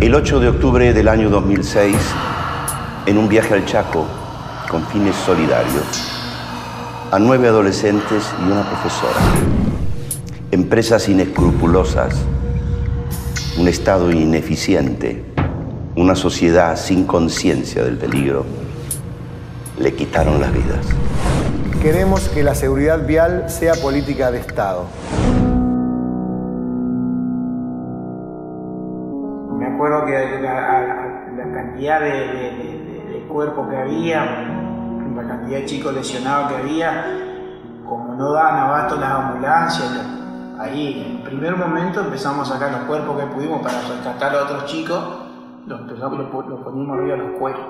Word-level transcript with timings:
El 0.00 0.14
8 0.14 0.38
de 0.38 0.48
octubre 0.48 0.92
del 0.92 1.08
año 1.08 1.28
2006, 1.28 1.96
en 3.06 3.18
un 3.18 3.28
viaje 3.28 3.54
al 3.54 3.66
Chaco 3.66 4.06
con 4.70 4.86
fines 4.86 5.16
solidarios, 5.16 5.82
a 7.10 7.18
nueve 7.18 7.48
adolescentes 7.48 8.32
y 8.40 8.48
una 8.48 8.62
profesora, 8.62 9.18
empresas 10.52 11.08
inescrupulosas, 11.08 12.14
un 13.58 13.66
Estado 13.66 14.12
ineficiente, 14.12 15.24
una 15.96 16.14
sociedad 16.14 16.76
sin 16.76 17.04
conciencia 17.04 17.82
del 17.82 17.98
peligro, 17.98 18.46
le 19.80 19.94
quitaron 19.94 20.40
las 20.40 20.52
vidas. 20.52 20.86
Queremos 21.82 22.28
que 22.28 22.44
la 22.44 22.54
seguridad 22.54 23.04
vial 23.04 23.46
sea 23.48 23.74
política 23.74 24.30
de 24.30 24.38
Estado. 24.38 24.86
Cantidad 31.78 32.00
de, 32.00 33.24
cuerpos 33.28 33.68
que 33.68 33.76
había, 33.76 34.24
la 35.14 35.28
cantidad 35.28 35.58
de 35.60 35.66
chicos 35.66 35.94
lesionados 35.94 36.50
que 36.50 36.56
había, 36.56 37.04
como 37.86 38.14
no 38.14 38.32
daban 38.32 38.58
abasto 38.58 38.96
las 38.96 39.10
ambulancias, 39.10 39.88
ahí 40.58 41.04
en 41.06 41.16
el 41.18 41.22
primer 41.22 41.56
momento 41.56 42.00
empezamos 42.00 42.50
a 42.50 42.54
sacar 42.54 42.72
los 42.72 42.80
cuerpos 42.80 43.20
que 43.20 43.26
pudimos 43.26 43.62
para 43.62 43.80
rescatar 43.82 44.34
a 44.34 44.42
otros 44.42 44.64
chicos, 44.66 44.98
los, 45.66 45.80
empezamos, 45.80 46.18
los, 46.18 46.46
los 46.48 46.60
poníamos 46.60 46.98
arriba 46.98 47.16
de 47.16 47.22
los 47.22 47.38
cueros 47.38 47.60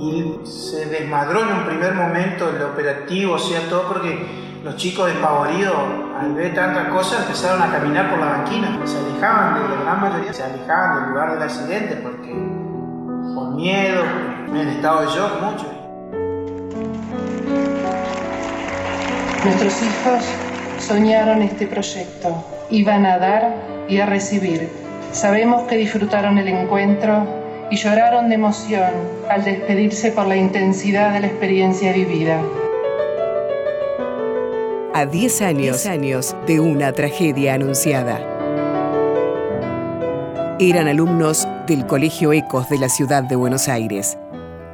y 0.00 0.40
se 0.44 0.86
desmadró 0.86 1.42
en 1.42 1.52
un 1.58 1.64
primer 1.66 1.94
momento 1.94 2.48
el 2.48 2.62
operativo, 2.62 3.34
o 3.34 3.38
sea, 3.38 3.68
todo 3.68 3.82
porque 3.82 4.26
los 4.64 4.74
chicos 4.76 5.06
despavoridos, 5.06 5.74
al 6.20 6.34
ver 6.34 6.54
tantas 6.54 6.88
cosas, 6.88 7.22
empezaron 7.22 7.62
a 7.62 7.72
caminar 7.72 8.10
por 8.10 8.18
la 8.18 8.26
banquina. 8.26 8.78
Se 8.84 8.98
alejaban, 8.98 9.54
de 9.54 9.76
la 9.76 9.82
gran 9.82 10.00
mayoría 10.00 10.32
se 10.32 10.42
alejaban 10.42 11.00
del 11.00 11.10
lugar 11.10 11.32
del 11.32 11.42
accidente 11.42 11.96
porque 11.96 12.32
por 13.34 13.54
miedo, 13.54 14.02
en 14.48 14.68
estado 14.68 15.00
de 15.00 15.06
shock, 15.06 15.42
mucho. 15.42 15.66
Nuestros 19.44 19.82
hijos 19.82 20.24
soñaron 20.78 21.40
este 21.40 21.66
proyecto, 21.66 22.44
iban 22.68 23.06
a 23.06 23.18
dar 23.18 23.54
y 23.88 24.00
a 24.00 24.06
recibir. 24.06 24.68
Sabemos 25.12 25.62
que 25.62 25.76
disfrutaron 25.76 26.36
el 26.36 26.48
encuentro 26.48 27.24
y 27.70 27.76
lloraron 27.76 28.28
de 28.28 28.34
emoción 28.34 28.90
al 29.30 29.44
despedirse 29.44 30.12
por 30.12 30.26
la 30.26 30.36
intensidad 30.36 31.14
de 31.14 31.20
la 31.20 31.26
experiencia 31.28 31.92
vivida. 31.94 32.42
A 35.00 35.06
10 35.06 35.40
años, 35.40 36.36
de 36.46 36.60
una 36.60 36.92
tragedia 36.92 37.54
anunciada. 37.54 38.20
Eran 40.60 40.88
alumnos 40.88 41.48
del 41.66 41.86
Colegio 41.86 42.34
Ecos 42.34 42.68
de 42.68 42.76
la 42.76 42.90
ciudad 42.90 43.22
de 43.22 43.34
Buenos 43.34 43.68
Aires. 43.68 44.18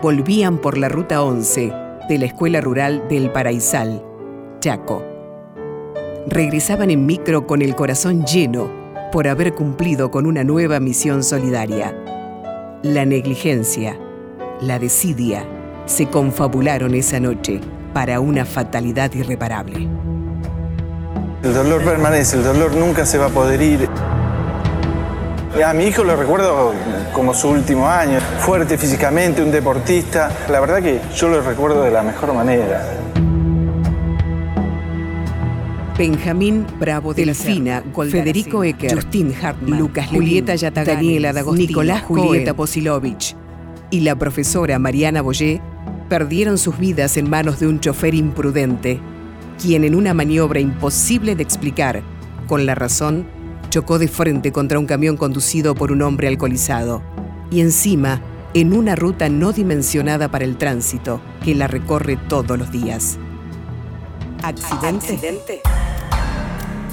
Volvían 0.00 0.58
por 0.58 0.78
la 0.78 0.88
Ruta 0.88 1.24
11 1.24 1.72
de 2.08 2.18
la 2.18 2.26
Escuela 2.26 2.60
Rural 2.60 3.02
del 3.08 3.32
Paraisal, 3.32 4.00
Chaco. 4.60 5.04
Regresaban 6.28 6.92
en 6.92 7.04
micro 7.04 7.48
con 7.48 7.60
el 7.60 7.74
corazón 7.74 8.24
lleno 8.24 8.70
por 9.10 9.26
haber 9.26 9.54
cumplido 9.54 10.12
con 10.12 10.26
una 10.26 10.44
nueva 10.44 10.78
misión 10.78 11.24
solidaria 11.24 11.96
la 12.84 13.04
negligencia, 13.04 13.98
la 14.60 14.78
desidia, 14.78 15.44
se 15.86 16.06
confabularon 16.06 16.94
esa 16.94 17.18
noche 17.18 17.60
para 17.92 18.20
una 18.20 18.44
fatalidad 18.44 19.12
irreparable. 19.14 19.88
El 21.42 21.54
dolor 21.54 21.82
permanece, 21.82 22.36
el 22.36 22.44
dolor 22.44 22.74
nunca 22.76 23.04
se 23.04 23.18
va 23.18 23.26
a 23.26 23.28
poder 23.28 23.60
ir. 23.60 23.88
A 25.64 25.72
mi 25.74 25.84
hijo 25.84 26.04
lo 26.04 26.14
recuerdo 26.14 26.72
como 27.12 27.34
su 27.34 27.48
último 27.48 27.88
año, 27.88 28.20
fuerte 28.38 28.78
físicamente, 28.78 29.42
un 29.42 29.50
deportista. 29.50 30.30
La 30.48 30.60
verdad 30.60 30.80
que 30.80 31.00
yo 31.16 31.28
lo 31.28 31.40
recuerdo 31.40 31.82
de 31.82 31.90
la 31.90 32.02
mejor 32.02 32.32
manera. 32.32 32.86
Benjamín 35.98 36.66
Bravo 36.78 37.12
Delfina, 37.12 37.82
Federico 38.10 38.64
Ecker, 38.64 38.94
Justin 38.94 39.34
Hartmann, 39.40 39.78
Lucas 39.78 40.08
Julieta 40.08 40.54
Yatagani, 40.54 40.94
Daniela 40.94 41.32
D'Agostino, 41.32 41.68
Nicolás 41.68 42.02
Julieta 42.02 42.54
Posilovich 42.54 43.36
y 43.90 44.00
la 44.00 44.16
profesora 44.16 44.78
Mariana 44.78 45.22
Boyé 45.22 45.60
perdieron 46.08 46.56
sus 46.56 46.78
vidas 46.78 47.16
en 47.16 47.28
manos 47.28 47.60
de 47.60 47.66
un 47.66 47.78
chofer 47.78 48.14
imprudente, 48.14 49.00
quien 49.62 49.84
en 49.84 49.94
una 49.94 50.12
maniobra 50.12 50.58
imposible 50.58 51.36
de 51.36 51.44
explicar, 51.44 52.02
con 52.48 52.66
la 52.66 52.74
razón, 52.74 53.26
chocó 53.70 54.00
de 54.00 54.08
frente 54.08 54.50
contra 54.50 54.80
un 54.80 54.86
camión 54.86 55.16
conducido 55.16 55.76
por 55.76 55.92
un 55.92 56.02
hombre 56.02 56.26
alcoholizado 56.26 57.00
y 57.48 57.60
encima 57.60 58.20
en 58.54 58.72
una 58.74 58.96
ruta 58.96 59.28
no 59.28 59.52
dimensionada 59.52 60.30
para 60.30 60.44
el 60.44 60.58
tránsito 60.58 61.20
que 61.44 61.54
la 61.54 61.68
recorre 61.68 62.18
todos 62.28 62.58
los 62.58 62.72
días. 62.72 63.18
¿Accidente? 64.42 65.14
¿Accidente? 65.14 65.60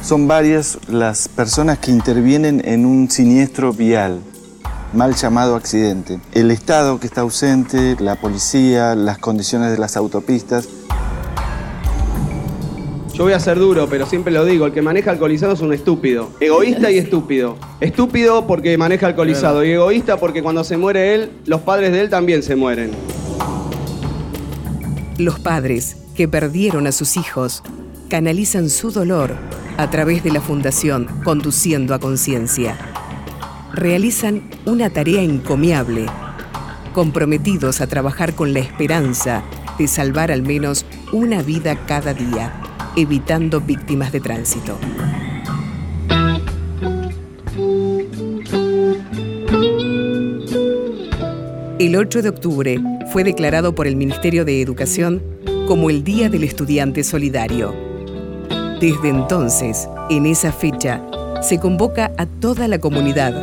Son 0.04 0.28
varias 0.28 0.78
las 0.88 1.28
personas 1.28 1.80
que 1.80 1.90
intervienen 1.90 2.62
en 2.64 2.86
un 2.86 3.10
siniestro 3.10 3.74
vial, 3.74 4.22
mal 4.94 5.16
llamado 5.16 5.56
accidente. 5.56 6.20
El 6.34 6.52
Estado 6.52 7.00
que 7.00 7.08
está 7.08 7.22
ausente, 7.22 7.98
la 8.00 8.16
policía, 8.16 8.94
las 8.94 9.18
condiciones 9.18 9.72
de 9.72 9.80
las 9.80 9.98
autopistas. 9.98 10.70
Yo 13.20 13.26
voy 13.26 13.34
a 13.34 13.40
ser 13.42 13.60
duro, 13.60 13.90
pero 13.90 14.06
siempre 14.06 14.32
lo 14.32 14.46
digo, 14.46 14.66
el 14.66 14.72
que 14.72 14.82
maneja 14.82 15.12
alcoholizado 15.12 15.52
es 15.52 15.60
un 15.60 15.74
estúpido. 15.74 16.30
Egoísta 16.40 16.90
y 16.90 17.00
estúpido. 17.00 17.58
Estúpido 17.82 18.48
porque 18.48 18.78
maneja 18.78 19.08
alcoholizado 19.08 19.66
y 19.66 19.72
egoísta 19.72 20.16
porque 20.16 20.42
cuando 20.42 20.64
se 20.64 20.78
muere 20.78 21.16
él, 21.16 21.32
los 21.46 21.60
padres 21.60 21.92
de 21.92 22.00
él 22.00 22.10
también 22.10 22.44
se 22.44 22.56
mueren. 22.56 22.92
Los 25.18 25.38
padres 25.38 25.98
que 26.16 26.30
perdieron 26.30 26.88
a 26.88 26.94
sus 26.94 27.18
hijos 27.18 27.62
canalizan 28.08 28.70
su 28.70 28.90
dolor 28.90 29.36
a 29.76 29.90
través 29.90 30.24
de 30.24 30.32
la 30.32 30.40
Fundación 30.40 31.06
Conduciendo 31.26 31.94
a 31.94 32.00
Conciencia. 32.00 32.78
Realizan 33.74 34.50
una 34.66 34.92
tarea 34.92 35.22
encomiable, 35.22 36.06
comprometidos 36.94 37.82
a 37.82 37.88
trabajar 37.88 38.34
con 38.34 38.54
la 38.54 38.60
esperanza 38.60 39.44
de 39.78 39.90
salvar 39.90 40.32
al 40.32 40.42
menos 40.42 40.86
una 41.12 41.42
vida 41.42 41.86
cada 41.86 42.14
día, 42.14 42.62
evitando 42.96 43.62
víctimas 43.62 44.12
de 44.12 44.20
tránsito. 44.20 44.78
El 51.80 51.96
8 51.96 52.22
de 52.22 52.30
octubre 52.30 52.80
fue 53.12 53.24
declarado 53.24 53.74
por 53.74 53.88
el 53.88 53.96
Ministerio 53.96 54.46
de 54.46 54.62
Educación 54.62 55.22
como 55.68 55.90
el 55.90 56.04
Día 56.04 56.30
del 56.30 56.44
Estudiante 56.44 57.04
Solidario 57.04 57.90
desde 58.80 59.10
entonces, 59.10 59.90
en 60.10 60.26
esa 60.26 60.54
fecha, 60.54 61.02
se 61.42 61.60
convoca 61.60 62.14
a 62.18 62.26
toda 62.26 62.70
la 62.70 62.80
comunidad 62.80 63.34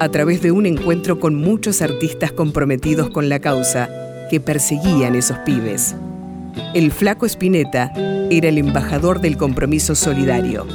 a 0.00 0.08
través 0.08 0.42
de 0.42 0.50
un 0.50 0.66
encuentro 0.66 1.20
con 1.20 1.36
muchos 1.36 1.80
artistas 1.80 2.32
comprometidos 2.32 3.08
con 3.10 3.28
la 3.28 3.38
causa 3.38 3.88
que 4.30 4.40
perseguían 4.40 5.14
esos 5.14 5.38
pibes. 5.38 5.94
El 6.74 6.92
flaco 6.92 7.26
Spinetta 7.26 7.92
era 8.30 8.48
el 8.48 8.58
embajador 8.58 9.20
del 9.20 9.36
compromiso 9.36 9.94
solidario. 9.94 10.66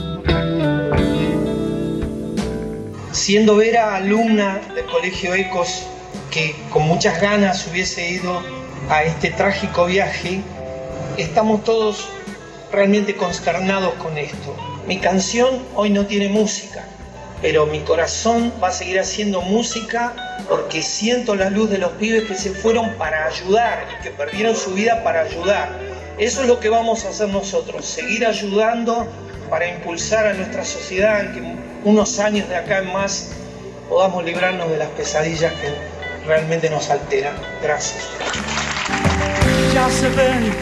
Siendo 3.11 3.55
Vera 3.55 3.95
alumna 3.95 4.59
del 4.75 4.85
Colegio 4.85 5.33
Ecos, 5.33 5.83
que 6.31 6.55
con 6.69 6.83
muchas 6.83 7.21
ganas 7.21 7.67
hubiese 7.67 8.11
ido 8.11 8.41
a 8.89 9.03
este 9.03 9.31
trágico 9.31 9.85
viaje, 9.85 10.41
estamos 11.17 11.63
todos 11.63 12.09
realmente 12.71 13.15
consternados 13.15 13.93
con 13.95 14.17
esto. 14.17 14.55
Mi 14.87 14.99
canción 14.99 15.59
hoy 15.75 15.89
no 15.89 16.05
tiene 16.05 16.29
música, 16.29 16.83
pero 17.41 17.65
mi 17.65 17.79
corazón 17.81 18.51
va 18.63 18.69
a 18.69 18.71
seguir 18.71 18.99
haciendo 18.99 19.41
música 19.41 20.13
porque 20.49 20.81
siento 20.81 21.35
la 21.35 21.49
luz 21.49 21.69
de 21.69 21.77
los 21.77 21.91
pibes 21.93 22.23
que 22.23 22.35
se 22.35 22.51
fueron 22.51 22.93
para 22.95 23.25
ayudar 23.25 23.85
y 23.99 24.03
que 24.03 24.11
perdieron 24.11 24.55
su 24.55 24.73
vida 24.73 25.03
para 25.03 25.21
ayudar. 25.21 25.69
Eso 26.17 26.41
es 26.41 26.47
lo 26.47 26.59
que 26.59 26.69
vamos 26.69 27.05
a 27.05 27.09
hacer 27.09 27.29
nosotros, 27.29 27.85
seguir 27.85 28.25
ayudando 28.25 29.07
para 29.49 29.67
impulsar 29.67 30.25
a 30.27 30.33
nuestra 30.33 30.63
sociedad 30.63 31.21
en 31.21 31.33
que 31.33 31.89
unos 31.89 32.19
años 32.19 32.47
de 32.49 32.55
acá 32.55 32.79
en 32.79 32.91
más 32.91 33.31
podamos 33.89 34.23
librarnos 34.23 34.69
de 34.69 34.77
las 34.77 34.89
pesadillas 34.89 35.53
que 35.53 35.73
realmente 36.25 36.69
nos 36.69 36.89
alteran. 36.89 37.35
Gracias. 37.61 38.03
Ya 39.73 39.89
se 39.89 40.09
ven 40.09 40.53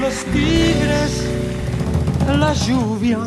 los 0.00 0.24
tigres 0.26 1.32
la 2.38 2.52
lluvia. 2.54 3.18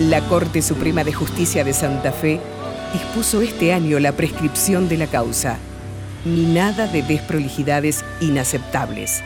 La 0.00 0.20
Corte 0.22 0.60
Suprema 0.60 1.04
de 1.04 1.12
Justicia 1.12 1.62
de 1.62 1.72
Santa 1.72 2.10
Fe 2.10 2.40
dispuso 2.92 3.42
este 3.42 3.72
año 3.72 4.00
la 4.00 4.10
prescripción 4.10 4.88
de 4.88 4.96
la 4.96 5.06
causa. 5.06 5.56
Ni 6.24 6.46
nada 6.46 6.88
de 6.88 7.04
desprolijidades 7.04 8.04
inaceptables. 8.20 9.22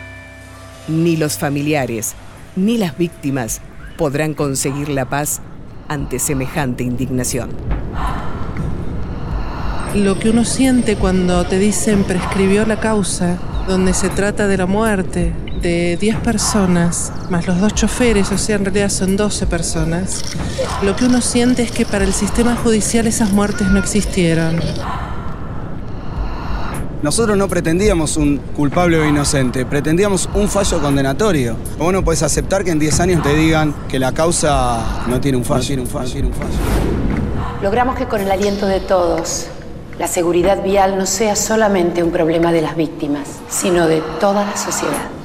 Ni 0.87 1.17
los 1.17 1.39
familiares, 1.39 2.15
ni 2.55 2.77
las 2.77 2.99
víctimas 2.99 3.63
podrán 3.97 4.35
conseguir 4.35 4.91
la 4.91 5.07
paz 5.07 5.41
ante 5.89 6.19
semejante 6.19 6.85
indignación. 6.85 7.49
Lo 9.95 10.19
que 10.19 10.29
uno 10.29 10.45
siente 10.45 10.97
cuando 10.97 11.47
te 11.47 11.59
dicen 11.59 12.05
prescribió 12.05 12.67
la 12.67 12.79
causa, 12.79 13.39
donde 13.67 13.95
se 13.95 14.11
trata 14.11 14.47
de 14.47 14.59
la 14.59 14.67
muerte 14.67 15.33
de 15.61 15.97
10 15.97 16.17
personas, 16.17 17.13
más 17.31 17.47
los 17.47 17.61
dos 17.61 17.75
choferes, 17.75 18.31
o 18.33 18.39
sea, 18.39 18.57
en 18.57 18.65
realidad 18.65 18.89
son 18.89 19.17
12 19.17 19.47
personas, 19.47 20.23
lo 20.83 20.97
que 20.97 21.05
uno 21.05 21.21
siente 21.21 21.63
es 21.63 21.71
que 21.71 21.85
para 21.85 22.05
el 22.05 22.13
sistema 22.13 22.57
judicial 22.57 23.07
esas 23.07 23.33
muertes 23.33 23.69
no 23.69 23.79
existieron. 23.79 24.61
Nosotros 27.03 27.37
no 27.37 27.47
pretendíamos 27.49 28.17
un 28.17 28.39
culpable 28.57 28.99
o 28.99 29.05
inocente, 29.05 29.65
pretendíamos 29.65 30.29
un 30.35 30.49
fallo 30.49 30.81
condenatorio. 30.81 31.57
Vos 31.79 31.93
no 31.93 32.03
puedes 32.03 32.25
aceptar 32.25 32.65
que 32.65 32.73
en 32.73 32.81
10 32.81 33.01
años 33.01 33.23
te 33.23 33.35
digan 33.37 33.73
que 33.89 34.01
la 34.01 34.13
causa 34.13 35.05
no 35.07 35.21
tiene 35.21 35.39
un 35.39 35.45
fallo. 35.45 35.61
No 35.61 35.67
tiene 35.67 35.83
un 35.83 35.89
fallo, 35.89 36.07
no 36.07 36.13
tiene 36.13 36.29
un 36.29 36.35
fallo. 36.35 36.51
Logramos 37.63 37.97
que 37.97 38.07
con 38.07 38.21
el 38.21 38.31
aliento 38.31 38.67
de 38.67 38.81
todos, 38.81 39.47
la 39.99 40.09
seguridad 40.09 40.63
vial 40.63 40.99
no 40.99 41.07
sea 41.07 41.37
solamente 41.37 42.03
un 42.03 42.11
problema 42.11 42.51
de 42.51 42.63
las 42.63 42.77
víctimas, 42.77 43.29
sino 43.49 43.87
de 43.87 44.03
toda 44.19 44.45
la 44.45 44.57
sociedad. 44.57 45.18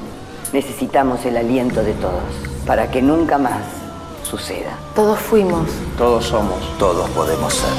Necesitamos 0.54 1.26
el 1.26 1.36
aliento 1.36 1.82
de 1.82 1.94
todos 1.94 2.22
para 2.64 2.88
que 2.88 3.02
nunca 3.02 3.38
más 3.38 3.64
suceda. 4.22 4.78
Todos 4.94 5.18
fuimos. 5.18 5.68
Todos 5.98 6.26
somos. 6.26 6.78
Todos 6.78 7.10
podemos 7.10 7.52
ser. 7.52 7.70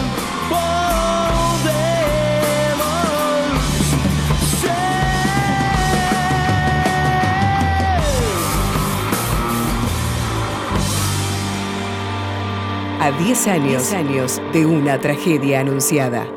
A 13.00 13.12
10 13.18 13.48
años, 13.48 13.94
años 13.94 14.42
de 14.52 14.66
una 14.66 15.00
tragedia 15.00 15.62
anunciada. 15.62 16.28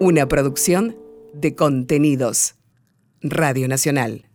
Una 0.00 0.28
producción 0.28 0.98
de 1.32 1.54
contenidos. 1.54 2.56
Radio 3.22 3.66
Nacional. 3.66 4.29